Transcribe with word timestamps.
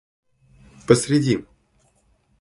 посреди 0.87 1.45